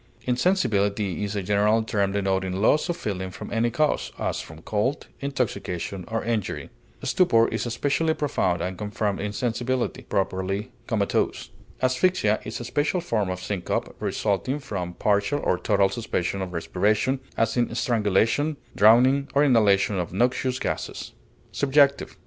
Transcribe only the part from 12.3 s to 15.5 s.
is a special form of syncope resulting from partial